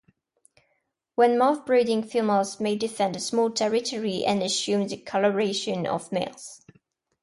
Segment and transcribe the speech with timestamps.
[1.13, 6.65] When mouthbrooding, females may defend a small territory and assume the colouration of males.